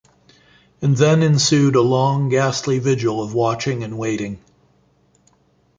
[0.81, 4.39] And then ensued a long ghastly vigil of watching and waiting.